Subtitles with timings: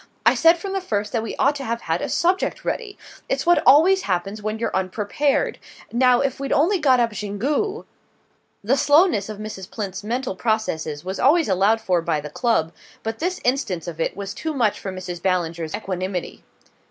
[0.25, 2.97] "I said from the first that we ought to have had a subject ready.
[3.29, 5.59] It's what always happens when you're unprepared.
[5.91, 7.85] Now if we'd only got up Xingu"
[8.69, 9.69] The slowness of Mrs.
[9.69, 12.71] Plinth's mental processes was always allowed for by the club;
[13.03, 15.21] but this instance of it was too much for Mrs.
[15.21, 16.43] Ballinger's equanimity.